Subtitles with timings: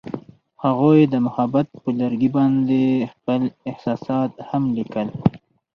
[0.63, 2.81] هغوی د محبت پر لرګي باندې
[3.13, 5.07] خپل احساسات هم لیکل.